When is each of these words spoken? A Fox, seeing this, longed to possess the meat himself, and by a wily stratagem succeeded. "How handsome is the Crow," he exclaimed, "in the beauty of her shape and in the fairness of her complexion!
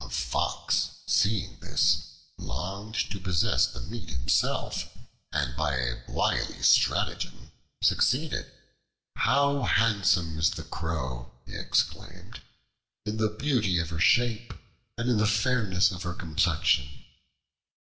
A 0.00 0.08
Fox, 0.08 0.92
seeing 1.06 1.58
this, 1.60 2.00
longed 2.38 2.94
to 3.10 3.20
possess 3.20 3.66
the 3.66 3.82
meat 3.82 4.08
himself, 4.08 4.88
and 5.34 5.54
by 5.54 5.74
a 5.76 6.02
wily 6.10 6.62
stratagem 6.62 7.52
succeeded. 7.82 8.50
"How 9.16 9.64
handsome 9.64 10.38
is 10.38 10.52
the 10.52 10.62
Crow," 10.64 11.30
he 11.44 11.54
exclaimed, 11.54 12.40
"in 13.04 13.18
the 13.18 13.28
beauty 13.28 13.78
of 13.78 13.90
her 13.90 14.00
shape 14.00 14.54
and 14.96 15.10
in 15.10 15.18
the 15.18 15.26
fairness 15.26 15.90
of 15.90 16.04
her 16.04 16.14
complexion! 16.14 16.88